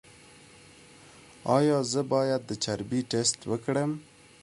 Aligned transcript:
ایا 1.57 1.77
زه 1.91 2.01
باید 2.11 2.41
د 2.45 2.51
چربي 2.63 2.99
ټسټ 3.11 3.39
وکړم؟ 3.51 3.91